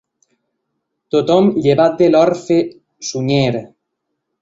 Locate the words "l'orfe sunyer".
2.17-3.65